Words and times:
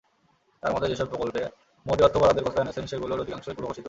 তাঁর 0.63 0.71
মতে, 0.73 0.85
যেসব 0.87 1.07
প্রকল্পে 1.07 1.41
মোদি 1.85 2.01
অর্থ 2.03 2.15
বরাদ্দের 2.17 2.45
কথা 2.45 2.57
জানিয়েছেন, 2.57 2.85
সেগুলোর 2.87 3.21
অধিকাংশই 3.21 3.55
পূর্বঘোষিত। 3.55 3.79